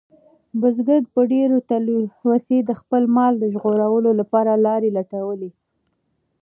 [0.59, 5.49] بزګر په ډېرې تلوسې د خپل مال د ژغورلو لپاره لارې لټولې.